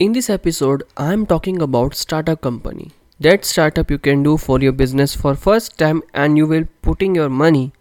[0.00, 2.90] In this episode, I am talking about startup company.
[3.18, 7.14] That startup you can do for your business for first time and you will putting
[7.14, 7.72] your money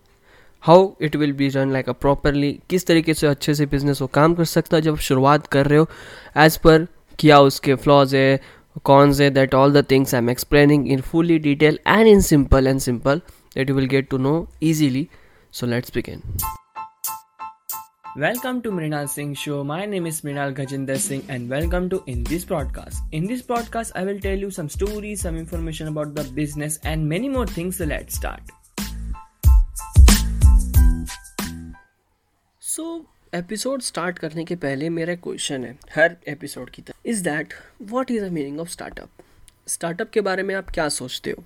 [0.64, 4.08] how it will be run like a properly किस तरीके से अच्छे से business वो
[4.20, 5.88] काम कर सकता है जब शुरुआत कर रहे हो
[6.46, 6.88] एज पर
[7.20, 8.40] क्या उसके फ्लॉज है
[8.86, 12.68] कौन से that all the things I am explaining in fully detail and in simple
[12.68, 13.22] and simple
[13.58, 14.38] that you will get to know
[14.72, 15.08] easily
[15.54, 16.24] so let's begin
[18.16, 19.62] Welcome to Mrinal Singh Show.
[19.66, 23.04] My name is Mrinal Gajinder Singh and welcome to In This Broadcast.
[23.12, 27.10] In this broadcast, I will tell you some stories, some information about the business and
[27.10, 27.76] many more things.
[27.78, 28.54] So let's start.
[32.62, 32.86] So
[33.34, 38.12] episode start करने के पहले मेरा question है हर episode की तरह is that what
[38.12, 39.24] is the meaning of startup
[39.76, 41.44] startup के बारे में आप क्या सोचते हो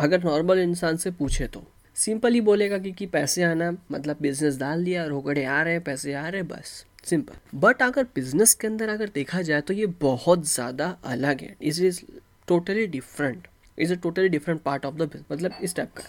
[0.00, 1.64] अगर नॉर्मल इंसान से पूछे तो
[1.96, 5.82] सिंपल ही बोलेगा कि, कि पैसे आना मतलब बिज़नेस डाल दिया रोकड़े आ रहे हैं
[5.84, 9.74] पैसे आ रहे हैं बस सिंपल बट अगर बिज़नेस के अंदर अगर देखा जाए तो
[9.74, 11.56] ये बहुत ज़्यादा अलग है.
[11.62, 12.00] Is is
[12.48, 13.46] totally different
[13.78, 16.02] is a totally different part of the मतलब इस टाइप का.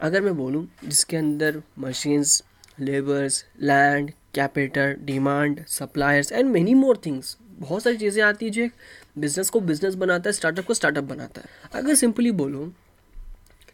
[0.00, 2.42] अगर मैं बोलूँ जिसके अंदर machines
[2.80, 8.62] labours land capital demand suppliers and many more things बहुत सारी चीज़ें आती है जो
[8.62, 8.72] एक
[9.18, 11.48] बिज़नेस को बिज़नेस बनाता है स्टार्टअप को स्टार्टअप बनाता है.
[11.74, 12.72] अगर सिंपली बोलूँ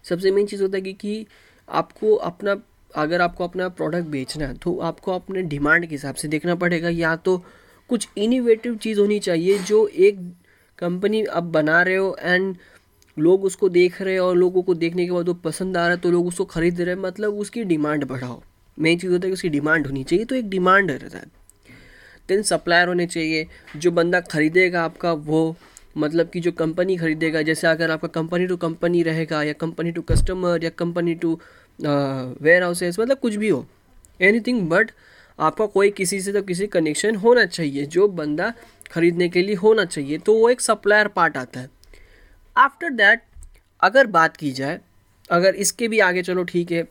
[0.05, 1.27] सबसे मेन चीज़ होता है कि, कि
[1.69, 2.57] आपको अपना,
[2.95, 6.89] अगर आपको अपना प्रोडक्ट बेचना है तो आपको अपने डिमांड के हिसाब से देखना पड़ेगा।
[6.89, 7.37] या तो
[7.91, 10.20] कुछ इनिवेटिव चीज़ होनी चाहिए जो एक
[10.79, 12.57] कंपनी अब बना रहे हो एंड
[13.17, 15.91] लोग उसको देख रहे हैं और लोगों को देखने के बाद वो पसंद आ रहा
[15.91, 18.41] है तो लोग उसको खरीद रहे हैं। मतलब उसकी डिमांड बढ़ाओ।
[18.79, 21.27] मेन चीज़ होता है कि उसकी डिमांड होनी चाहिए तो एक डिमांड रहता है।
[22.29, 25.57] देन सप्लायर होने चाहिए, जो बंदा खरीदेगा आपका, वो
[25.97, 30.03] मतलब कि जो कंपनी खरीदेगा, जैसे अगर आपका कंपनी टू कंपनी रहेगा, या कंपनी टू
[30.05, 31.39] कस्टमर या कंपनी टू
[31.78, 33.67] वेयर हाउसेस मतलब कुछ भी हो
[34.20, 34.91] एनीथिंग बट
[35.39, 38.53] आपका कोई किसी से तो किसी कनेक्शन होना चाहिए, जो बंदा
[38.91, 41.70] खरीदने के लिए होना चाहिए तो वो एक सप्लायर पार्ट आता है।
[42.56, 43.23] आफ्टर दैट
[43.83, 44.79] अगर बात की जाए,
[45.31, 46.86] अगर इसके भी आगे चलो, ठीक है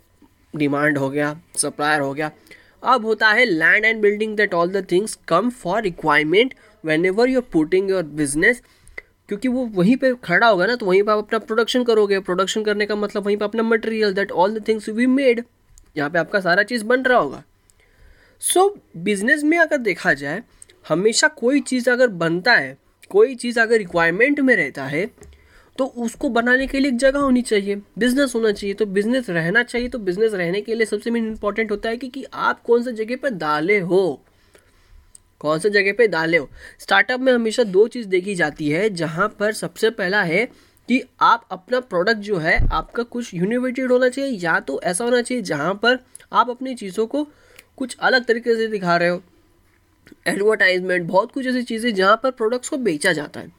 [0.54, 2.32] डिमांड हो गया सप्लायर हो गया,
[2.84, 6.54] अब होता है land and building that all the things come for requirement
[7.06, 8.62] whenever you are putting your business
[9.30, 12.64] क्योंकि वो वहीं पे खड़ा होगा ना तो वहीं पे आप अपना प्रोडक्शन करोगे। प्रोडक्शन
[12.64, 15.44] करने का मतलब वहीं पे अपना material that all the things we made
[15.98, 17.44] यहाँ पे आपका सारा चीज़ बन रहा होगा।
[18.42, 20.42] सो so, बिज़नेस में अगर देखा जाए
[20.90, 22.78] हमेशा कोई चीज़ अगर बनता है
[23.10, 25.06] कोई चीज़ अगर रिक्वायरमेंट में रहता है
[25.76, 29.64] तो उसको बनाने के लिए एक जगह होनी चाहिए। बिज़नेस होना चाहिए तो बिज़नेस रहना
[29.64, 32.84] चाहिए। तो बिज़नेस रहने के लिए सबसे मेन इंपॉर्टेंट होता है कि, कि आप कौन
[32.84, 34.22] सा जगह पर डाले हो।
[35.44, 36.50] कौन से जगह पे डाले हो?
[36.80, 40.46] स्टार्टअप में हमेशा दो चीज़ देखी जाती है, जहाँ पर सबसे पहला है
[40.90, 45.22] कि आप अपना प्रोडक्ट जो है, आपका कुछ यूनिवेटेड होना चाहिए, या तो ऐसा होना
[45.22, 46.00] चाहिए जहाँ पर
[46.34, 47.28] आप अपनी चीज़ों को
[47.78, 49.22] कुछ अलग तरीके से दिखा रहे हो।
[50.28, 53.52] एडवर्टाइजमेंट बहुत कुछ ऐसी चीज़ें जहाँ पर प्रोडक्ट्स को बेचा जाता है।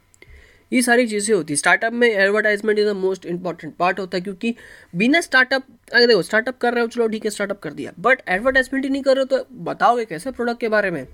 [0.71, 4.21] ये सारी चीज़ें होती है। स्टार्टअप में advertisement is the most important part होता है,
[4.21, 4.55] क्योंकि
[4.93, 5.63] बिना स्टार्टअप
[5.93, 8.89] अगर देखो स्टार्टअप कर रहे हो, चलो ठीक है स्टार्टअप कर दिया। बट एडवर्टाइजमेंट ही
[8.91, 11.05] नहीं कर रहे हो तो बताओगे कैसे प्रोडक्ट के बारे में?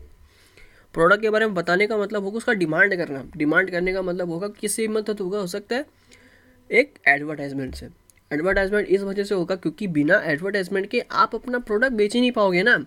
[0.94, 4.30] प्रोडक्ट के बारे में बताने का मतलब होगा उसका डिमांड करना। डिमांड करने का मतलब
[4.30, 5.86] होगा किसी मदद होगा, हो सकता है
[6.70, 7.88] एक एडवर्टाइजमेंट से।
[8.32, 12.32] एडवर्टाइजमेंट इस वजह से होगा क्योंकि बिना एडवर्टाइजमेंट के आप अपना प्रोडक्ट बेच ही नहीं
[12.32, 12.78] पाओगे ना।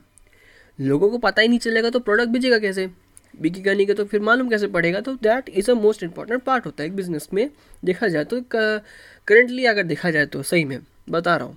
[0.78, 2.88] लोगों को पता ही नहीं चलेगा तो प्रोडक्ट बेचेगा कैसे?
[3.34, 5.00] बिकेगा नहीं का तो फिर मालूम कैसे पड़ेगा?
[5.00, 7.48] तो that is a most important part होता है एक बिज़नेस में।
[7.84, 10.78] देखा जाए तो करेंटली अगर देखा जाए तो सही में
[11.10, 11.56] बता रहा हूँ।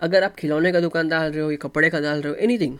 [0.00, 2.78] अगर आप खिलौने का दुकान डाल रहे हो या कपड़े का डाल रहे हो anything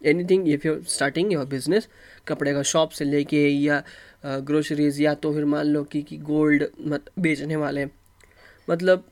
[0.00, 1.88] anything if you starting your business
[2.28, 3.82] कपड़े का शॉप से लेके या
[4.26, 7.86] ग्रोसरीज या तो फिर मान लो कि, गोल्ड मत बेचने वाले।
[8.68, 9.04] मतलब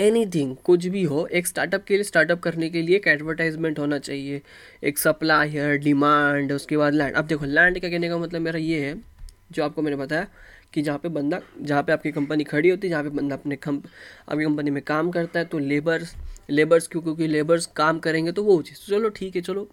[0.00, 3.98] एनीथिंग कुछ भी हो एक स्टार्टअप के लिए स्टार्टअप करने के लिए एक एडवर्टाइजमेंट होना
[3.98, 4.40] चाहिए।
[4.84, 8.80] एक सप्लायर डिमांड उसके बाद लैंड अब देखो लैंड का कहने का मतलब मेरा ये
[8.86, 8.94] है
[9.52, 10.26] जो आपको मैंने बताया
[10.72, 13.56] कि जहाँ पे बंदा जहाँ पे आपकी कंपनी खड़ी होती है जहाँ पे बंदा अपने
[13.56, 13.76] कम
[14.28, 16.14] आपकी कंपनी में काम करता है तो लेबर्स
[16.50, 19.68] लेबर्स क्यों क्योंकि लेबर्स काम करेंगे तो वो चीज़। चलो ठीक है चलो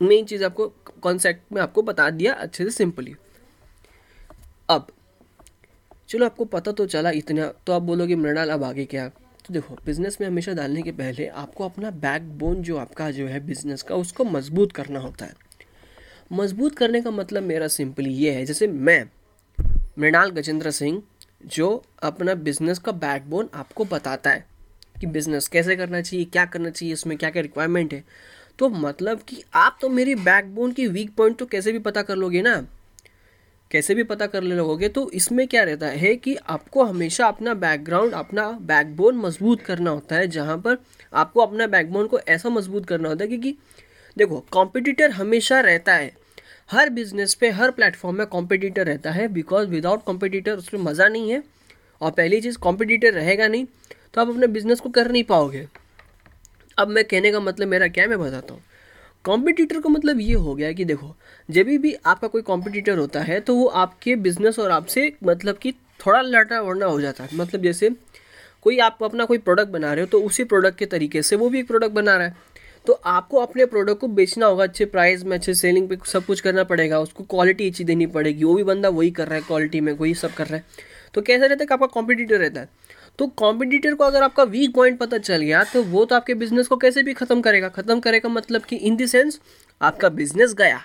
[0.00, 0.66] मेन चीज़ आपको
[1.02, 3.14] कॉन्सेप्ट में आपको बता दिया अच्छे से सिंपली
[4.68, 4.86] अब,
[6.08, 9.08] चलो आपको पता तो चला इतना तो आप बोलोगे मृणाल अब आगे क्या?
[9.08, 13.40] तो देखो बिज़नेस में हमेशा डालने के पहले आपको अपना बैकबोन जो आपका जो है
[13.46, 15.34] बिज़नेस का, उसको मज़बूत करना होता है।
[16.32, 19.08] मज़बूत करने का मतलब मेरा सिंपली ये है, जैसे मैं,
[19.98, 21.02] मृणाल गजेंद्र सिंह,
[21.46, 24.44] जो अपना बिज़नेस का बैकबोन आपको बताता है
[25.00, 28.04] कि बिज़नेस कैसे करना चाहिए, क्या करना चाहिए इसमें क्या क्या रिक्वायरमेंट है।
[28.58, 32.16] तो मतलब कि आप तो मेरी बैकबोन की वीक पॉइंट तो कैसे भी पता कर
[32.16, 32.54] लोगे ना?
[33.70, 34.88] कैसे भी पता कर ले लोगे?
[34.88, 40.16] तो इसमें क्या रहता है कि आपको हमेशा अपना बैकग्राउंड अपना बैकबोन मज़बूत करना होता
[40.16, 40.78] है, जहाँ पर
[41.12, 43.56] आपको अपना बैकबोन को ऐसा मज़बूत करना होता है क्योंकि
[44.16, 46.10] देखो कॉम्पिटिटर हमेशा रहता है।
[46.70, 51.30] हर बिज़नेस पे, हर प्लेटफॉर्म में कॉम्पिटिटर रहता है बिकॉज़ विदाउट कॉम्पिटिटर उसमें मज़ा नहीं
[51.30, 51.42] है।
[52.00, 53.64] और पहली चीज़ कॉम्पिटिटर रहेगा नहीं
[54.14, 55.66] तो आप अपने बिज़नेस को कर नहीं पाओगे।
[56.78, 58.62] अब मैं कहने का मतलब मेरा क्या है, मैं बताता हूँ।
[59.24, 61.14] कॉम्पिटिटर का मतलब ये हो गया कि देखो,
[61.48, 65.72] जब भी आपका कोई कॉम्पिटिटर होता है तो वो आपके बिज़नेस और आपसे मतलब कि
[66.00, 67.90] थोड़ा लड़ा वड़ना हो जाता है। मतलब जैसे
[68.62, 71.48] कोई आप अपना कोई प्रोडक्ट बना रहे हो तो उसी प्रोडक्ट के तरीके से वो
[71.48, 72.54] भी एक प्रोडक्ट बना रहा है।
[72.86, 76.40] तो आपको अपने प्रोडक्ट को बेचना होगा अच्छे प्राइस में, अच्छे सेलिंग पे सब कुछ
[76.40, 79.80] करना पड़ेगा, उसको क्वालिटी अच्छी देनी पड़ेगी। वो भी बंदा वही कर रहा है क्वालिटी
[79.80, 80.64] में वही सब कर रहा है।
[81.14, 82.68] तो कैसा रहता है कि आपका कॉम्पिटिटर रहता है।
[83.18, 86.66] तो कॉम्पिटिटर को अगर आपका वीक पॉइंट पता चल गया तो वो तो आपके बिज़नेस
[86.66, 87.68] को कैसे भी ख़त्म करेगा?
[87.68, 89.40] ख़त्म करेगा मतलब कि इन द सेंस
[89.80, 90.80] आपका बिज़नेस गया।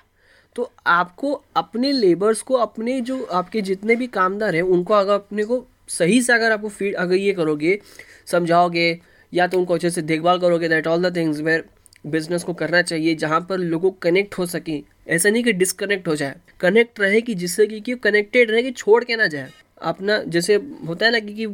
[0.55, 5.43] तो आपको अपने लेबर्स को अपने जो आपके जितने भी कामदार हैं उनको अगर अपने
[5.43, 7.79] को सही से अगर आपको फ़ीड अगर ये करोगे
[8.27, 8.99] समझाओगे
[9.33, 11.63] या तो उनको अच्छे से देखभाल करोगे that all the things where
[12.07, 16.15] business को करना चाहिए जहाँ पर लोगों कनेक्ट हो सके। ऐसा नहीं कि डिसकनेक्ट हो
[16.15, 19.49] जाए। कनेक्ट रहे कि जिससे कि, कनेक्टेड रहे कि छोड़ के ना जाए।
[19.81, 20.55] अपना जैसे
[20.87, 21.47] होता है ना कि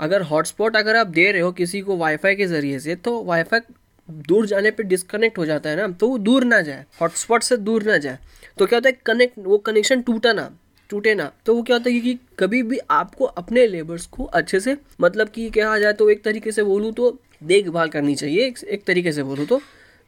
[0.00, 3.60] अगर हॉटस्पॉट अगर आप दे रहे हो किसी को वाईफाई के ज़रिए से तो वाईफाई
[4.28, 7.56] दूर जाने पे डिस्कनेक्ट हो जाता है ना तो वो दूर ना जाए। हॉटस्पॉट से
[7.56, 8.18] दूर ना जाए।
[8.58, 10.50] तो क्या होता है कनेक्ट वो कनेक्शन टूटा ना
[10.90, 14.60] टूटे ना। तो वो क्या होता है कि कभी भी आपको अपने लेबर्स को अच्छे
[14.60, 18.58] से मतलब कि कहा जाए तो एक तरीके से बोलूँ तो देखभाल करनी चाहिए एक,
[18.64, 19.60] एक तरीके से बोलूँ तो।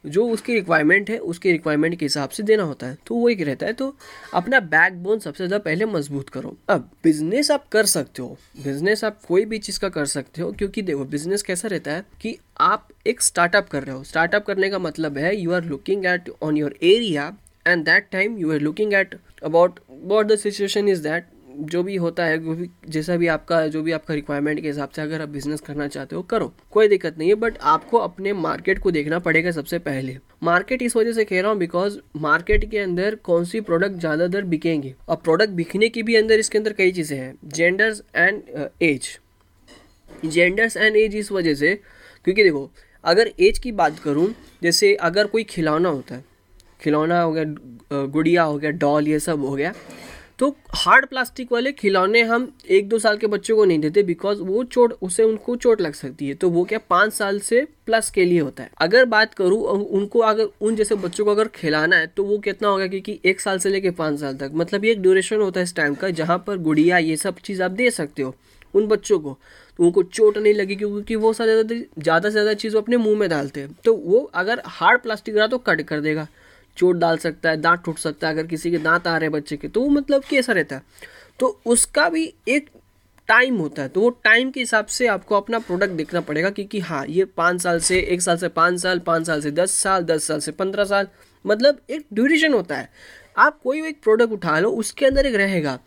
[0.04, 3.40] जो उसकी रिक्वायरमेंट है, उसकी रिक्वायरमेंट के हिसाब से देना होता है। तो वो एक
[3.40, 3.94] रहता है तो
[4.34, 9.20] अपना बैकबोन सबसे ज़्यादा पहले मज़बूत करो। अब बिज़नेस आप कर सकते हो। बिज़नेस आप
[9.28, 12.88] कोई भी चीज़ का कर सकते हो, क्योंकि देखो बिज़नेस कैसा रहता है कि आप
[13.06, 16.56] एक स्टार्टअप कर रहे हो। स्टार्टअप करने का मतलब है you are looking at on
[16.56, 17.32] your area
[17.66, 21.96] and that time you are looking at about what the situation is that जो भी
[21.96, 25.22] होता है, जो भी, जैसा भी आपका, जो भी आपका रिक्वायरमेंट के हिसाब से अगर
[25.22, 28.90] आप बिज़नेस करना चाहते हो, करो। कोई दिक्कत नहीं है बट आपको अपने मार्केट को
[28.90, 33.14] देखना पड़ेगा सबसे पहले। मार्केट इस वजह से कह रहा हूँ बिकॉज़ मार्केट के अंदर
[33.24, 34.94] कौन सी प्रोडक्ट ज़्यादातर बिकेंगे?
[35.08, 38.42] और प्रोडक्ट बिकने की भी अंदर इसके अंदर कई चीज़ें हैं। Genders and
[38.82, 39.18] age
[40.24, 41.74] genders and age इस वजह से,
[42.24, 42.70] क्योंकि देखो,
[43.04, 46.24] अगर एज की बात करूँ, जैसे अगर कोई खिलौना होता है,
[46.80, 49.72] खिलौना हो गया गुड़िया हो गया डॉल ये सब हो गया
[50.42, 54.40] तो हार्ड प्लास्टिक वाले खिलौने हम एक दो साल के बच्चों को नहीं देते बिकॉज़
[54.40, 58.10] वो चोट, उसे उनको चोट लग सकती है। तो वो क्या पाँच साल से प्लस
[58.10, 61.96] के लिए होता है। अगर बात करूँ उनको अगर, उन जैसे बच्चों को अगर खिलाना
[61.96, 64.92] है तो वो कितना होगा क्योंकि एक साल से लेके पाँच साल तक। मतलब ये
[64.92, 67.90] एक ड्यूरेशन होता है इस टाइम का, जहाँ पर गुड़िया, ये सब चीज़ आप दे
[67.92, 68.34] सकते हो
[68.74, 69.38] उन बच्चों को।
[69.78, 73.60] तो उनको चोट नहीं लगी क्योंकि वो ज़्यादा से ज़्यादा चीज़ अपने मुँह में डालते
[73.60, 76.26] हैं। तो वो अगर हार्ड प्लास्टिक रहा तो कट कर देगा।
[76.76, 79.32] चोट डाल सकता है, दांत टूट सकता है, अगर किसी के दांत आ रहे हैं
[79.32, 80.82] बच्चे के तो वो मतलब कैसा रहता है।
[81.40, 82.68] तो उसका भी एक
[83.28, 86.80] टाइम होता है तो वो टाइम के हिसाब से आपको अपना प्रोडक्ट देखना पड़ेगा, क्योंकि
[86.80, 90.04] हाँ ये पाँच साल से, एक साल से पाँच साल पाँच साल से दस साल
[90.04, 91.08] दस साल से पंद्रह साल
[91.44, 92.88] मतलब एक ड्यूरेशन होता है।
[93.36, 95.78] आप कोई भी एक प्रोडक्ट उठा लो, उसके अंदर एक रहेगा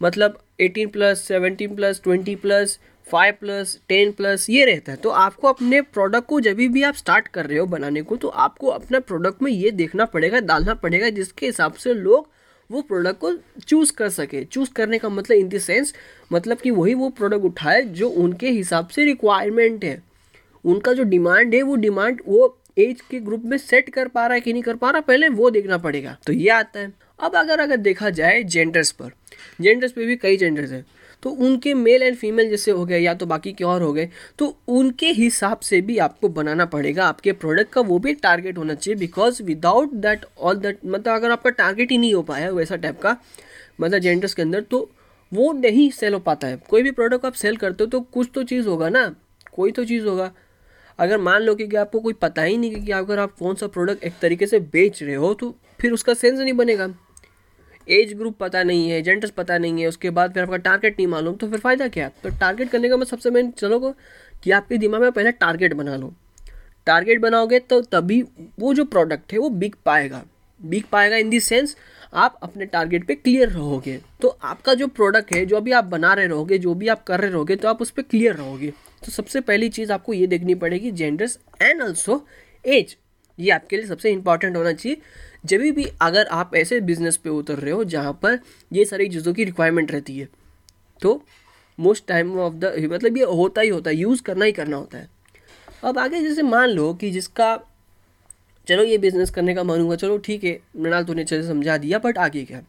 [0.00, 5.10] मतलब eighteen plus seventeen plus twenty plus five plus, ten plus, ये रहता है। तो
[5.10, 8.68] आपको अपने प्रोडक्ट को जब भी आप स्टार्ट कर रहे हो बनाने को तो आपको
[8.68, 12.32] अपना प्रोडक्ट में ये देखना पड़ेगा, डालना पड़ेगा, जिसके हिसाब से लोग
[12.70, 15.94] वो प्रोडक्ट को चूज़ कर सके। चूज़ करने का मतलब इन द सेंस
[16.32, 20.02] मतलब कि वही वो प्रोडक्ट उठाए जो उनके हिसाब से रिक्वायरमेंट है।
[20.64, 24.34] उनका जो डिमांड है, वो डिमांड वो एज के ग्रुप में सेट कर पा रहा
[24.34, 27.36] है कि नहीं कर पा रहा, पहले वो देखना पड़ेगा। तो ये आता है। अब
[27.36, 29.10] अगर अगर देखा जाए जेंडर्स पर
[29.60, 30.84] जेंडर्स पे भी कई जेंडर्स हैं।
[31.24, 34.08] तो उनके मेल एंड फीमेल जैसे हो गए या तो बाकी के और हो गए
[34.38, 38.74] तो उनके हिसाब से भी आपको बनाना पड़ेगा। आपके प्रोडक्ट का वो भी टारगेट होना
[38.74, 42.76] चाहिए because without that all that मतलब अगर आपका टारगेट ही नहीं हो पाया वैसा
[42.76, 43.16] टाइप का
[43.80, 44.88] मतलब जेंडर्स के अंदर तो
[45.32, 48.28] वो नहीं सेल हो पाता है। कोई भी प्रोडक्ट आप सेल करते हो तो कुछ
[48.34, 49.14] तो चीज़ होगा ना,
[49.52, 50.30] कोई तो चीज़ होगा।
[50.98, 54.04] अगर मान लो कि आपको कोई पता ही नहीं कि अगर आप कौन सा प्रोडक्ट
[54.04, 56.86] एक तरीके से बेच रहे हो तो फिर उसका सेंस नहीं बनेगा।
[57.88, 61.06] एज ग्रुप पता नहीं है जेंडर्स पता नहीं है, उसके बाद फिर आपका टारगेट नहीं
[61.06, 62.08] मालूम तो फिर फ़ायदा क्या?
[62.22, 63.92] तो टारगेट करने का मैं सबसे मेन चलोगे
[64.42, 66.12] कि आपके दिमाग में पहले टारगेट बना लो।
[66.86, 68.22] टारगेट बनाओगे तो तभी
[68.58, 70.22] वो जो प्रोडक्ट है वो बिक पाएगा।
[70.60, 71.76] बिक पाएगा इन दी सेंस
[72.14, 76.12] आप अपने टारगेट पे क्लियर रहोगे। तो आपका जो प्रोडक्ट है, जो भी आप बना
[76.14, 78.72] रहे रहोगे, जो भी आप कर रहे रहोगे तो आप उस पर क्लियर रहोगे।
[79.04, 82.24] तो सबसे पहली चीज़ आपको ये देखनी पड़ेगी जेंडर्स एंड ऑल्सो
[82.64, 82.96] एज
[83.38, 85.00] ये आपके लिए सबसे इंपॉर्टेंट होना चाहिए।
[85.46, 88.38] जब भी अगर आप ऐसे बिज़नेस पे उतर रहे हो जहाँ पर
[88.72, 90.28] ये सारी चीज़ों की रिक्वायरमेंट रहती है
[91.02, 91.24] तो
[91.80, 94.98] मोस्ट टाइम ऑफ़ द मतलब ये होता ही होता है यूज़ करना ही करना होता
[94.98, 95.08] है।
[95.84, 97.60] अब आगे जैसे मान लो कि जिसका
[98.68, 101.98] चलो ये बिज़नेस करने का मन हुआ चलो ठीक है मृणाल तूने चले समझा दिया
[101.98, 102.62] बट आगे क्या?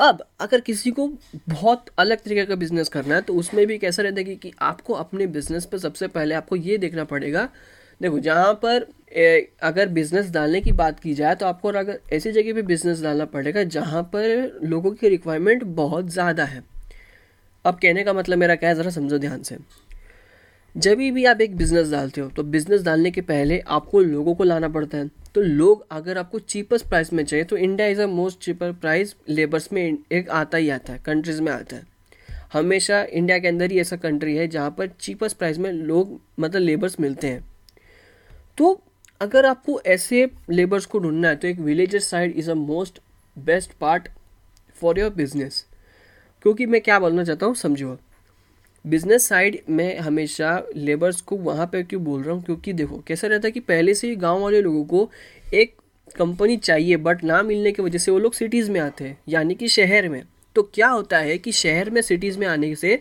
[0.00, 1.08] अब अगर किसी को
[1.48, 4.52] बहुत अलग तरीके का बिज़नेस करना है तो उसमें भी कैसा रहता है कि, कि
[4.60, 7.48] आपको अपने बिज़नेस पर सबसे पहले आपको ये देखना पड़ेगा
[8.00, 12.32] देखो जहाँ पर ए, अगर बिज़नेस डालने की बात की जाए तो आपको अगर ऐसी
[12.32, 16.62] जगह पे बिज़नेस डालना पड़ेगा जहाँ पर लोगों की रिक्वायरमेंट बहुत ज़्यादा है।
[17.64, 19.56] अब कहने का मतलब मेरा क्या है ज़रा समझो ध्यान से।
[20.74, 24.44] जब भी आप एक बिज़नेस डालते हो तो बिज़नेस डालने के पहले आपको लोगों को
[24.44, 28.06] लाना पड़ता है। तो लोग अगर आपको चीपेस्ट प्राइस में चाहिए तो India is a
[28.08, 31.86] most cheaper price labours में एक आता ही आता है कंट्रीज़ में आता है।
[32.52, 36.62] हमेशा इंडिया के अंदर ही ऐसा कंट्री है जहाँ पर चीपेस्ट प्राइस में लोग मतलब
[36.62, 37.42] लेबर्स मिलते हैं।
[38.58, 38.80] तो
[39.20, 43.00] अगर आपको ऐसे लेबर्स को ढूंढना है तो एक villager side is a most
[43.36, 44.08] best part
[44.76, 45.64] for your business
[46.44, 47.98] क्योंकि मैं क्या बोलना चाहता हूँ, समझो
[48.84, 52.42] बिज़नेस साइड में हमेशा लेबर्स को वहाँ पे क्यों बोल रहा हूँ?
[52.44, 55.10] क्योंकि देखो, कैसा रहता है कि पहले से ही गाँव वाले लोगों को
[55.54, 55.74] एक
[56.16, 59.54] कंपनी चाहिए बट ना मिलने की वजह से वो लोग सिटीज़ में आते हैं, यानी
[59.54, 60.22] कि शहर में।
[60.56, 63.00] तो क्या होता है कि शहर में सिटीज़ में आने से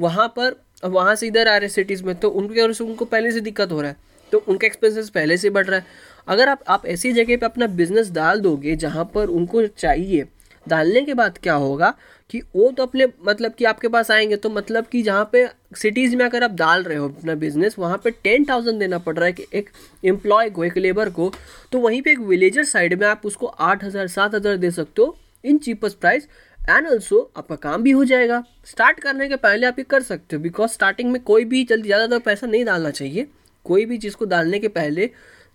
[0.00, 3.40] वहाँ पर, वहाँ से इधर आ रहे सिटीज़ में तो उनके से उनको पहले से
[3.40, 5.86] दिक्कत हो रहा है। तो उनका एक्सपेंसेस पहले से बढ़ रहा है।
[6.28, 10.26] अगर आप आप ऐसी जगह पे अपना बिज़नेस डाल दोगे जहाँ पर उनको चाहिए,
[10.66, 11.94] डालने के बाद क्या होगा
[12.30, 15.46] कि वो तो अपने मतलब कि आपके पास आएँगे तो मतलब कि जहाँ पे
[15.76, 19.16] सिटीज़ में अगर आप डाल रहे हो अपना बिज़नेस वहाँ पे टेन थाउज़ेंड देना पड़
[19.16, 19.70] रहा है कि एक
[20.04, 21.32] एम्प्लॉय को, एक लेबर को
[21.72, 25.02] तो वहीं पे एक विलेजर साइड में आप उसको आठ हज़ार, सात हज़ार दे सकते
[25.02, 26.28] हो in cheapest price
[26.60, 30.36] and also आपका काम भी हो जाएगा। स्टार्ट करने के पहले आप ये कर सकते
[30.36, 33.26] हो बिकॉज़ स्टार्टिंग में कोई भी जल्दी, ज़्यादातर पैसा नहीं डालना चाहिए।
[33.64, 35.10] कोई भी चीज़ को डालने के पहले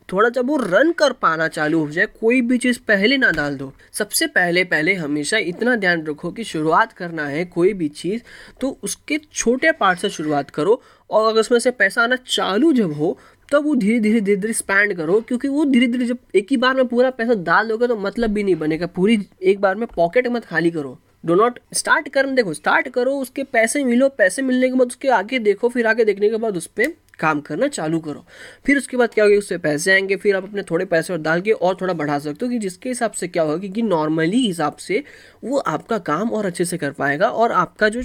[0.09, 3.55] थोड़ा जब वो रन कर पाना चालू हो जाए, कोई भी चीज़ पहले ना डाल
[3.57, 8.21] दो। सबसे पहले पहले हमेशा इतना ध्यान रखो कि शुरुआत करना है कोई भी चीज़
[8.61, 12.93] तो उसके छोटे पार्ट से शुरुआत करो और अगर उसमें से पैसा आना चालू जब
[12.93, 13.17] हो,
[13.49, 16.57] तब वो धीरे धीरे धीरे धीरे स्पैंड करो, क्योंकि वो धीरे धीरे जब एक ही
[16.57, 19.87] बार में पूरा पैसा डाल दोगे तो मतलब भी नहीं बनेगा। पूरी एक बार में
[19.95, 24.41] पॉकेट मत खाली करो। डो नॉट स्टार्ट कर देखो स्टार्ट करो, उसके पैसे मिलो, पैसे
[24.41, 27.67] मिलने के बाद उसके आगे देखो, फिर आगे देखने के बाद उस पर काम करना
[27.67, 28.25] चालू करो।
[28.65, 31.41] फिर उसके बाद क्या होगा उससे पैसे आएँगे, फिर आप अपने थोड़े पैसे और डाल
[31.41, 34.75] के और थोड़ा बढ़ा सकते हो कि जिसके हिसाब से क्या होगा कि नॉर्मली हिसाब
[34.75, 35.03] से
[35.43, 38.01] वो आपका काम और अच्छे से कर पाएगा और आपका जो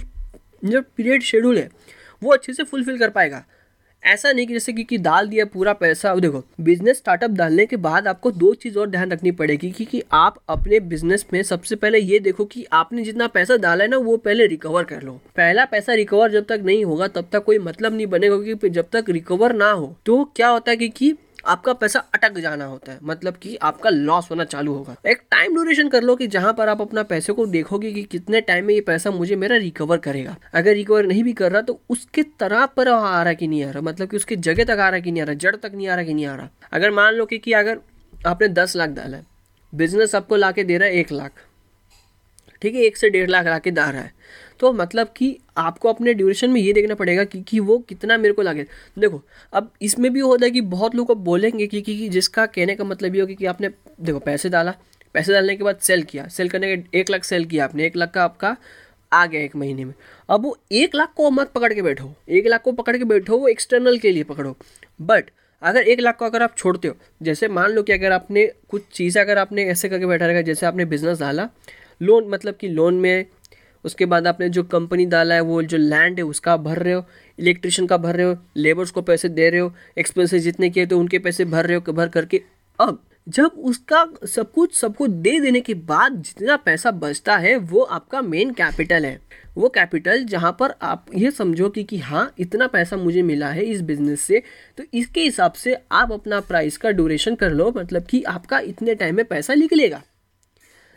[0.64, 1.70] जो पीरियड शेड्यूल है,
[2.22, 3.44] वो अच्छे से फुलफिल कर पाएगा।
[4.04, 7.76] ऐसा नहीं कि जैसे कि, कि डाल दिया पूरा पैसा। देखो बिज़नेस स्टार्टअप डालने के
[7.76, 11.76] बाद आपको दो चीज़ और ध्यान रखनी पड़ेगी कि, कि आप अपने बिज़नेस में सबसे
[11.76, 15.12] पहले ये देखो कि आपने जितना पैसा डाला है ना वो पहले रिकवर कर लो।
[15.36, 18.88] पहला पैसा रिकवर जब तक नहीं होगा तब तक कोई मतलब नहीं बनेगा क्योंकि जब
[18.92, 21.14] तक रिकवर ना हो तो क्या होता है कि, कि
[21.50, 25.54] आपका पैसा अटक जाना होता है। मतलब कि आपका लॉस होना चालू होगा। एक टाइम
[25.54, 28.74] ड्यूरेशन कर लो कि जहाँ पर आप अपना पैसे को देखोगे कि कितने टाइम में
[28.74, 32.66] ये पैसा मुझे मेरा रिकवर करेगा। अगर रिकवर नहीं भी कर रहा तो उसके तरह
[32.66, 33.82] पर आ रहा कि नहीं आ रहा?
[33.82, 35.34] मतलब कि उसकी जगह तक आ रहा कि नहीं आ रहा?
[35.34, 36.48] जड़ तक नहीं आ रहा कि नहीं आ रहा?
[36.72, 37.78] अगर मान लो कि, कि अगर
[38.26, 39.26] आपने दस लाख डाला है
[39.72, 41.32] बिज़नेस आपको ला दे रहा है एक लाख।
[42.62, 44.12] ठीक है एक से डेढ़ लाख ला के दा रहा है।
[44.60, 48.34] तो मतलब कि आपको अपने ड्यूरेशन में ये देखना पड़ेगा कि, कि वो कितना मेरे
[48.34, 48.66] को लगे।
[48.98, 52.46] देखो अब इसमें भी होता है कि बहुत लोग अब बोलेंगे कि, कि, कि जिसका
[52.46, 54.74] कहने का मतलब ये होगा कि कि आपने देखो पैसे डाला।
[55.14, 57.96] पैसे डालने के बाद सेल किया। सेल करने के एक लाख सेल किया आपने। एक
[57.96, 58.56] लाख का आपका
[59.12, 59.94] आ गया एक महीने में।
[60.28, 63.38] अब वो एक लाख को मत पकड़ के बैठो। एक लाख को पकड़ के बैठो
[63.38, 64.56] वो एक्सटर्नल के लिए पकड़ो।
[65.00, 65.30] बट
[65.62, 68.82] अगर एक लाख को अगर आप छोड़ते हो जैसे मान लो कि अगर आपने कुछ
[68.92, 71.48] चीज़ अगर आपने ऐसे करके बैठा रहेगा जैसे आपने बिज़नेस डाला
[72.02, 73.26] लोन मतलब कि लोन में
[73.84, 77.04] उसके बाद आपने जो कंपनी डाला है, वो जो लैंड है, उसका भर रहे हो
[77.38, 80.98] इलेक्ट्रिशियन का भर रहे हो लेबर्स को पैसे दे रहे हो एक्सपेंसेस जितने किए तो
[80.98, 82.42] उनके पैसे भर रहे हो, भर करके।
[82.78, 87.56] अब, जब उसका सब कुछ सब कुछ दे देने के बाद जितना पैसा बचता है,
[87.56, 89.18] वो आपका मेन कैपिटल है।
[89.56, 93.64] वो कैपिटल जहाँ पर आप ये समझो कि कि हाँ इतना पैसा मुझे मिला है
[93.64, 94.42] इस बिज़नेस से
[94.78, 98.94] तो इसके हिसाब से आप अपना प्राइस का ड्यूरेशन कर लो मतलब कि आपका इतने
[98.94, 100.02] टाइम में पैसा निकलेगा।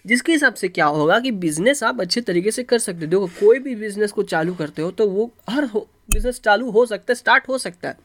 [0.06, 3.28] जिसके हिसाब से क्या होगा कि बिज़नेस आप अच्छे तरीके से कर सकते हो। देखो
[3.40, 7.12] कोई भी बिज़नेस को चालू करते हो तो वो हर हो बिज़नेस चालू हो सकता
[7.12, 7.98] है स्टार्ट हो सकता है।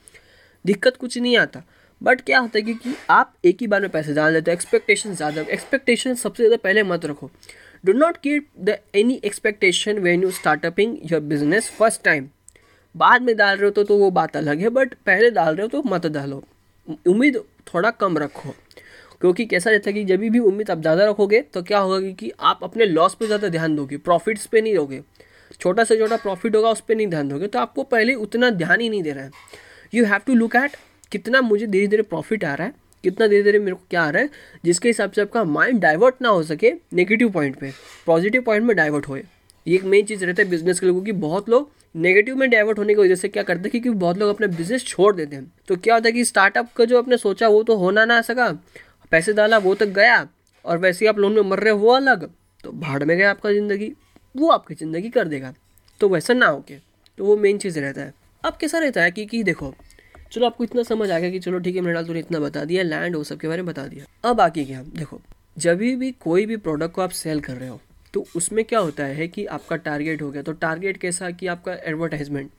[0.64, 1.62] दिक्कत कुछ नहीं आता।
[2.00, 5.14] बट क्या होता है कि, आप एक ही बार में पैसे डाल देते हो एक्सपेक्टेशन
[5.14, 7.30] ज़्यादा एक्सपेक्टेशन सबसे ज़्यादा पहले मत रखो।
[7.84, 12.28] Do not keep the any expectation when you startupping your business first time
[12.94, 15.62] बाद में डाल रहे हो तो, तो वो बात अलग है बट पहले डाल रहे
[15.62, 16.42] हो तो मत डालो।
[17.06, 18.54] उम्मीद थोड़ा कम रखो।
[19.20, 22.32] क्योंकि कैसा रहता है कि जब भी उम्मीद आप ज़्यादा रखोगे तो क्या होगा कि
[22.40, 25.00] आप अपने लॉस पर ज़्यादा ध्यान दोगे प्रॉफिट्स पे नहीं दोगे।
[25.52, 28.80] छोटा से छोटा प्रॉफिट होगा, उस पर नहीं ध्यान दोगे। तो आपको पहले उतना ध्यान
[28.80, 29.30] ही नहीं दे रहा है।
[29.92, 30.76] You have to look at
[31.12, 34.10] कितना मुझे धीरे धीरे प्रॉफिट आ रहा है, कितना धीरे धीरे मेरे को क्या आ
[34.10, 34.30] रहा है,
[34.64, 37.72] जिसके हिसाब से आपका माइंड डाइवर्ट ना हो सके नेगेटिव पॉइंट पे।
[38.06, 39.22] पॉजिटिव पॉइंट में डाइवर्ट होए।
[39.66, 42.78] ये एक मेन चीज़ रहता है बिज़नेस के लोगों की। बहुत लोग नेगेटिव में डाइवर्ट
[42.78, 45.52] होने की वजह से क्या करते हैं क्योंकि बहुत लोग अपने बिज़नेस छोड़ देते हैं।
[45.68, 48.48] तो क्या होता है कि स्टार्टअप का जो आपने सोचा, वो तो होना ना सका।
[49.12, 50.26] पैसे डाला वो तक गया
[50.64, 52.28] और वैसे ही आप लोन में मर रहे हो वो अलग।
[52.64, 53.92] तो भाड़ में गया आपका ज़िंदगी
[54.34, 55.52] वो आपकी ज़िंदगी कर देगा।
[56.00, 56.74] तो वैसा ना हो के
[57.18, 58.12] तो वो मेन चीज़ रहता है।
[58.44, 59.74] अब कैसा रहता है कि, कि देखो
[60.32, 62.82] चलो आपको इतना समझ आ गया कि चलो ठीक है मृणाल तूने इतना बता दिया
[62.82, 65.20] लैंड वो सब के बारे में बता दिया। अब बाकी क्या देखो
[65.56, 67.80] जब भी कोई भी प्रोडक्ट को आप सेल कर रहे हो
[68.14, 71.74] तो उसमें क्या होता है कि आपका टारगेट हो गया। तो टारगेट कैसा कि आपका
[71.74, 72.50] एडवर्टाइजमेंट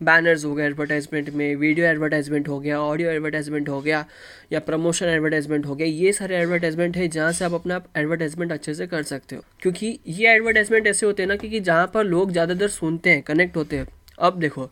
[0.00, 4.04] बैनर्स हो गए एडवर्टाइजमेंट में वीडियो एडवर्टाइजमेंट हो गया ऑडियो एडवर्टाइजमेंट हो गया,
[4.52, 8.74] या प्रमोशन एडवर्टाइजमेंट हो गया, ये सारे एडवर्टाइजमेंट है जहाँ से आप अपना एडवर्टाइजमेंट अच्छे
[8.74, 12.32] से कर सकते हो। क्योंकि ये एडवर्टाइजमेंट ऐसे होते हैं ना क्योंकि जहाँ पर लोग
[12.32, 13.86] ज़्यादातर सुनते हैं कनेक्ट होते हैं।
[14.18, 14.70] अब देखो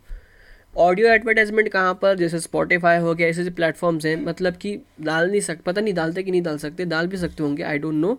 [0.77, 5.29] ऑडियो एडवर्टाइजमेंट कहाँ पर, जैसे स्पॉटिफाई हो गया, ऐसे ऐसे प्लेटफॉर्म्स हैं मतलब कि डाल
[5.31, 7.95] नहीं सक, पता नहीं डालते कि नहीं डाल सकते, डाल भी सकते होंगे आई डोंट
[7.95, 8.17] नो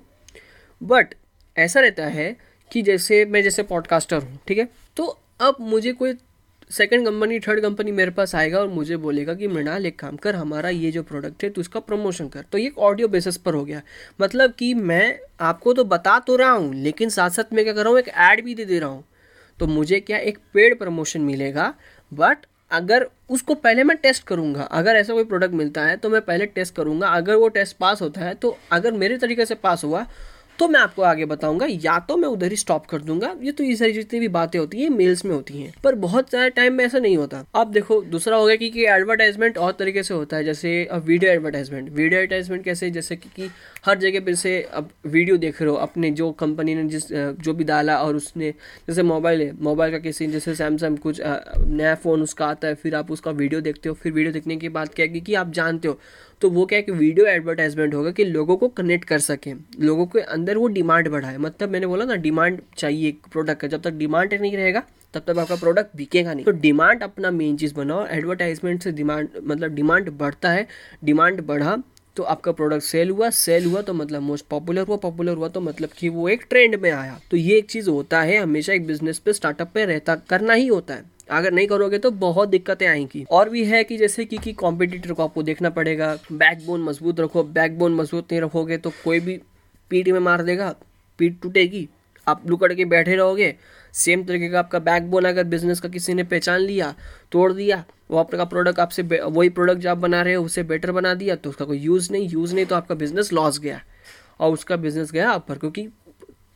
[0.80, 1.14] बट
[1.56, 2.36] ऐसा रहता है
[2.70, 4.68] कि जैसे, मैं जैसे पॉडकास्टर हूँ, ठीक है?
[4.96, 5.04] तो
[5.40, 6.12] अब मुझे कोई
[6.70, 10.34] सेकंड कंपनी थर्ड कंपनी मेरे पास आएगा और मुझे बोलेगा कि मृणाल, एक काम कर,
[10.34, 13.64] हमारा ये जो प्रोडक्ट है तो इसका प्रमोशन कर। तो ये ऑडियो बेसिस पर हो
[13.64, 13.80] गया।
[14.20, 17.82] मतलब कि मैं आपको तो बता तो रहा हूँ, लेकिन साथ साथ मैं क्या कर
[17.82, 19.04] रहा हूँ, एक ऐड भी दे दे रहा हूँ।
[19.58, 21.74] तो मुझे क्या एक पेड प्रमोशन मिलेगा?
[22.12, 26.20] बट अगर उसको पहले मैं टेस्ट करूँगा, अगर ऐसा कोई प्रोडक्ट मिलता है तो मैं
[26.22, 29.84] पहले टेस्ट करूँगा। अगर वो टेस्ट पास होता है तो अगर मेरे तरीके से पास
[29.84, 30.06] हुआ
[30.60, 33.64] तो मैं आपको आगे बताऊँगा या तो मैं उधर ही स्टॉप कर दूँगा। ये तो
[33.64, 36.74] ये सारी जितनी भी बातें होती है मेल्स में होती हैं। पर बहुत सारे टाइम
[36.74, 40.36] में ऐसा नहीं होता। अब देखो दूसरा हो गया कि, एडवर्टाइजमेंट और तरीके से होता
[40.36, 43.50] है जैसे वीडियो एडवर्टाइजमेंट वीडियो एडवर्टाइजमेंट कैसे जैसे कि, कि
[43.84, 47.54] हर जगह पे से अब वीडियो देख रहे हो, अपने जो कंपनी ने जिस जो
[47.54, 48.50] भी डाला और उसने,
[48.88, 52.94] जैसे मोबाइल है मोबाइल का किसी, जैसे सैमसंग कुछ नया फ़ोन उसका आता है, फिर
[52.94, 55.88] आप उसका वीडियो देखते हो, फिर वीडियो देखने के बाद क्या है कि आप जानते
[55.88, 55.98] हो
[56.42, 60.06] तो वो क्या है कि वीडियो एडवर्टाइजमेंट होगा कि लोगों को कनेक्ट कर सकें, लोगों
[60.06, 63.92] के अंदर वो डिमांड बढ़ाए मतलब मैंने बोला ना डिमांड चाहिए प्रोडक्ट का, जब तक
[63.94, 64.82] डिमांड नहीं रहेगा,
[65.14, 69.28] तब तक आपका प्रोडक्ट बिकेगा नहीं। तो डिमांड अपना मेन चीज़ बनाओ एडवर्टाइजमेंट से डिमांड
[69.42, 70.66] मतलब डिमांड बढ़ता है
[71.04, 71.76] डिमांड बढ़ा
[72.20, 75.60] तो आपका प्रोडक्ट सेल हुआ सेल हुआ तो मतलब मोस्ट पॉपुलर हुआ पॉपुलर हुआ तो
[75.60, 78.86] मतलब कि वो एक ट्रेंड में आया। तो ये एक चीज़ होता है, हमेशा एक
[78.86, 82.86] बिज़नेस पे स्टार्टअप पे रहता, करना ही होता है। अगर नहीं करोगे तो बहुत दिक्कतें
[82.86, 87.20] आएँगी। और भी है कि जैसे कि कि कॉम्पिटिटर को आपको देखना पड़ेगा बैकबोन मज़बूत
[87.20, 89.40] रखो बैकबोन मज़बूत नहीं रखोगे तो कोई भी
[89.90, 90.74] पीठ में मार देगा,
[91.18, 91.88] पीठ टूटेगी,
[92.26, 93.54] आप लुकड़ के बैठे रहोगे
[93.94, 96.94] सेम तरीके का आपका बैकबोन अगर बिज़नेस का किसी ने पहचान लिया,
[97.32, 100.92] तोड़ दिया वो आपका प्रोडक्ट आपसे वही प्रोडक्ट जो आप बना रहे हो, उसे बेटर
[100.92, 103.80] बना दिया तो उसका कोई यूज़ नहीं यूज़ नहीं तो आपका बिज़नेस लॉस गया।
[104.40, 105.88] और उसका बिज़नेस गया आप पर क्योंकि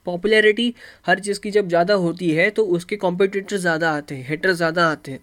[0.07, 0.75] पॉपुलैरिटी
[1.07, 4.87] हर चीज़ की जब ज़्यादा होती है तो उसके कॉम्पिटिटर ज़्यादा आते हैं हेटर ज़्यादा
[4.89, 5.21] आते हैं।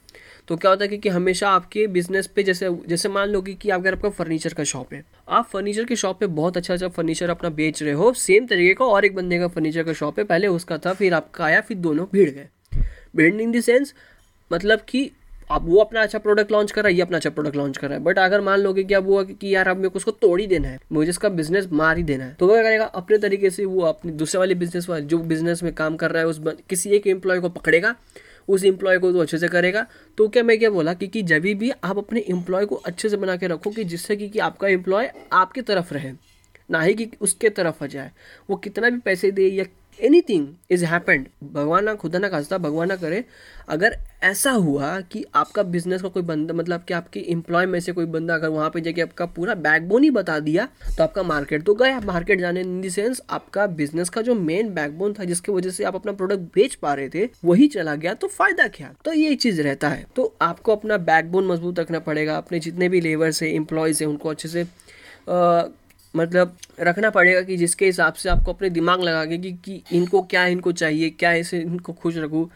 [0.47, 3.69] तो क्या होता है कि, हमेशा आपके बिज़नेस पे जैसे जैसे मान लो कि, कि
[3.69, 7.29] अगर आपका फर्नीचर का शॉप है आप फर्नीचर के शॉप पे बहुत अच्छा अच्छा फर्नीचर
[7.29, 10.25] अपना बेच रहे हो सेम तरीके का और एक बंदे का फर्नीचर का शॉप है
[10.25, 12.47] पहले उसका था फिर आपका आया फिर दोनों भीड़ गए।
[13.15, 13.93] भीड़ इन द सेंस
[14.53, 15.11] मतलब कि
[15.51, 17.87] आप वो अपना अच्छा प्रोडक्ट लॉन्च कर रहा है ये अपना अच्छा प्रोडक्ट लॉन्च कर
[17.89, 20.11] रहा है बट अगर मान लोगे कि अब वो कि यार अब मेरे को उसको
[20.11, 22.85] तोड़ ही देना है मुझे इसका बिज़नेस मार ही देना है तो वो क्या करेगा?
[22.85, 26.21] अपने तरीके से वो अपने दूसरे वाले बिज़नेस वाले जो बिज़नेस में काम कर रहा
[26.21, 27.95] है उस किसी एक एम्प्लॉय को पकड़ेगा
[28.47, 29.85] उस एम्प्लॉय को तो अच्छे से करेगा।
[30.17, 33.17] तो क्या मैं क्या बोला कि, कि जब भी आप अपने एम्प्लॉय को अच्छे से
[33.17, 36.11] बना के रखो कि जिससे कि, कि आपका एम्प्लॉय आपकी तरफ़ रहे
[36.69, 38.11] ना ही कि उसके तरफ़ आ जाए।
[38.49, 39.65] वो कितना भी पैसे दे या
[39.99, 43.23] एनी थिंग इज़ हैपेंड भगवान ना, खुदा ना खास्ता, भगवान ना करे,
[43.69, 47.91] अगर ऐसा हुआ कि आपका बिज़नेस का कोई बंदा मतलब कि आपके एम्प्लॉय में से
[47.91, 51.63] कोई बंदा अगर वहाँ पे जाके आपका पूरा बैकबोन ही बता दिया तो आपका मार्केट
[51.63, 55.51] तो गया। मार्केट जाने इन दी सेंस आपका बिज़नेस का जो मेन बैकबोन था, जिसकी
[55.51, 58.93] वजह से आप अपना प्रोडक्ट बेच पा रहे थे, वही चला गया। तो फ़ायदा क्या?
[59.05, 63.01] तो ये चीज़ रहता है। तो आपको अपना बैकबोन मज़बूत रखना पड़ेगा। अपने जितने भी
[63.01, 64.63] लेबर्स है एम्प्लॉयज़ है, उनको अच्छे से
[66.15, 70.21] मतलब रखना पड़ेगा कि जिसके हिसाब से आपको अपने दिमाग लगा के कि, कि इनको
[70.21, 72.49] क्या इनको चाहिए क्या ऐसे इनको खुश रखूँ।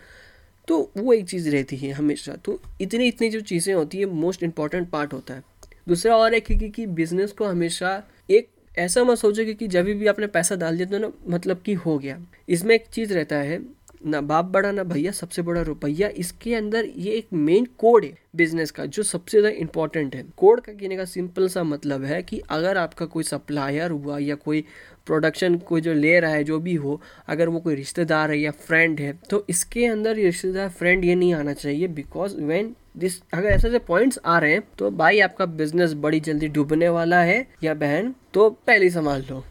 [0.67, 4.43] तो वो एक चीज़ रहती है हमेशा। तो इतनी इतनी जो चीज़ें होती है मोस्ट
[4.43, 5.43] इंपॉर्टेंट पार्ट होता है।
[5.87, 10.07] दूसरा और एक कि, कि बिज़नेस को हमेशा एक ऐसा मत सोचो कि जब भी
[10.07, 13.59] आपने पैसा डाल दिया तो ना मतलब कि हो गया। इसमें एक चीज़ रहता है
[14.05, 18.17] ना बाप बड़ा, ना भैया, सबसे बड़ा रुपया। इसके अंदर ये एक मेन कोड है
[18.35, 22.21] बिज़नेस का, जो सबसे ज़्यादा इंपॉर्टेंट है। कोड का कहने का सिंपल सा मतलब है
[22.23, 24.63] कि अगर आपका कोई सप्लायर हुआ या कोई
[25.07, 28.51] प्रोडक्शन कोई जो ले रहा है, जो भी हो, अगर वो कोई रिश्तेदार है या
[28.51, 33.49] फ्रेंड है तो इसके अंदर रिश्तेदार फ्रेंड ये नहीं आना चाहिए बिकॉज़ वेन दिस अगर
[33.49, 37.45] ऐसे ऐसे पॉइंट्स आ रहे हैं तो भाई आपका बिज़नेस बड़ी जल्दी डूबने वाला है
[37.63, 39.43] या बहन तो पहले संभाल लो।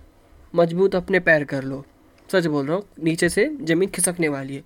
[0.54, 1.84] मज़बूत अपने पैर कर लो।
[2.28, 4.62] सच बोल रहा हूँ, नीचे से ज़मीन खिसकने वाली है।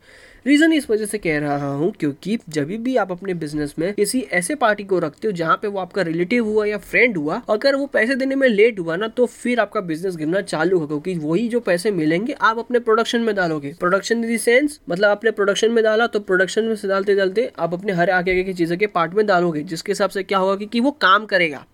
[0.46, 4.20] रीज़न इस वजह से कह रहा हूँ क्योंकि जब भी आप अपने बिज़नेस में किसी
[4.32, 7.76] ऐसे पार्टी को रखते हो जहाँ पे वो आपका रिलेटिव हुआ या फ्रेंड हुआ, अगर
[7.76, 11.14] वो पैसे देने में लेट हुआ ना तो फिर आपका बिज़नेस गिरना चालू होगा, क्योंकि
[11.18, 15.70] वही जो पैसे मिलेंगे आप अपने प्रोडक्शन में डालोगे। प्रोडक्शन इन सेंस मतलब आपने प्रोडक्शन
[15.70, 18.76] में डाला तो प्रोडक्शन में से डालते डालते आप अपने हर आगे आगे की चीज़ों
[18.76, 21.64] के पार्ट में डालोगे, जिसके हिसाब से क्या होगा कि वो काम करेगा।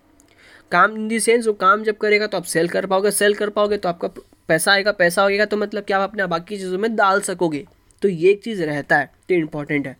[0.71, 3.49] काम इन दी सेंस वो काम जब करेगा तो आप सेल कर पाओगे सेल कर
[3.49, 4.09] पाओगे तो आपका
[4.49, 7.65] पैसा आएगा, पैसा होगा तो मतलब क्या आप अपने बाकी चीज़ों में डाल सकोगे।
[8.01, 9.97] तो ये एक चीज़ रहता है तो इंपॉर्टेंट है।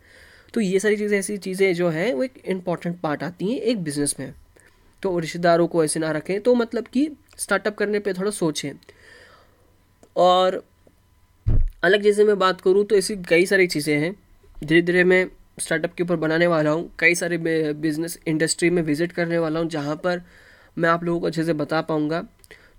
[0.53, 3.83] तो ये सारी चीज़ें, ऐसी चीज़ें जो हैं, वो एक इंपॉर्टेंट पार्ट आती हैं एक
[3.83, 4.33] बिज़नेस में।
[5.03, 8.71] तो रिश्तेदारों को ऐसे ना रखें तो मतलब कि स्टार्टअप करने पे थोड़ा सोचें।
[10.15, 10.63] और
[11.83, 14.15] अलग जैसे मैं बात करूँ तो ऐसी कई सारी चीज़ें हैं।
[14.57, 15.25] धीरे धीरे मैं
[15.59, 19.69] स्टार्टअप के ऊपर बनाने वाला हूँ। कई सारे बिज़नेस इंडस्ट्री में विज़िट करने वाला हूँ,
[19.69, 20.21] जहाँ पर
[20.77, 22.23] मैं आप लोगों को अच्छे से बता पाऊँगा।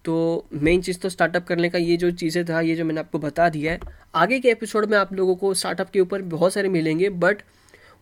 [0.07, 3.19] तो मेन चीज़ तो स्टार्टअप करने का ये जो चीज़ें था ये जो मैंने आपको
[3.19, 3.81] बता दिया है
[4.15, 7.43] आगे के एपिसोड में आप लोगों को स्टार्टअप के ऊपर बहुत सारे मिलेंगे बट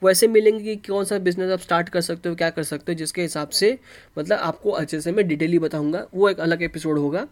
[0.03, 2.99] वैसे मिलेंगे कि कौन सा बिज़नेस आप स्टार्ट कर सकते हो क्या कर सकते हो
[2.99, 3.79] जिसके हिसाब से
[4.19, 7.27] मतलब आपको अच्छे से मैं डिटेली बताऊँगा वो एक अलग एपिसोड होगा।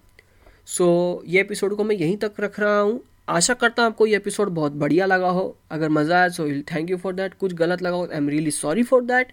[0.66, 4.06] सो so, ये एपिसोड को मैं यहीं तक रख रहा हूँ। आशा करता हूँ आपको
[4.06, 7.54] ये एपिसोड बहुत बढ़िया लगा हो। अगर मज़ा आया so thank you for that कुछ
[7.54, 9.32] गलत लगा हो I am really sorry for that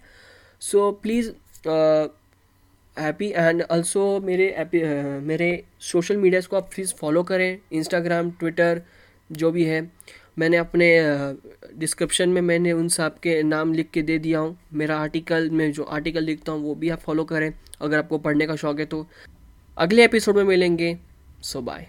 [0.62, 1.30] so please
[2.96, 8.82] happy and also मेरे uh, मेरे सोशल मीडियाज़ को आप प्लीज़ फॉलो करें। इंस्टाग्राम ट्विटर
[9.30, 9.80] जो भी है।
[10.38, 10.88] मैंने अपने
[11.78, 15.70] डिस्क्रिप्शन में मैंने उन सब के नाम लिख के दे दिया हूँ। मेरा आर्टिकल में
[15.72, 18.86] जो आर्टिकल लिखता हूँ वो भी आप फॉलो करें। अगर आपको पढ़ने का शौक़ है
[18.86, 19.06] तो।
[19.76, 20.96] अगले एपिसोड में मिलेंगे।
[21.42, 21.88] सो बाय